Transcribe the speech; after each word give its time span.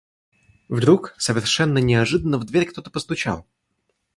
Вдруг, 0.67 1.13
совершенно 1.19 1.77
неожиданно, 1.77 2.39
в 2.39 2.43
дверь 2.45 2.65
кто-то 2.67 2.89
постучал. 2.89 3.45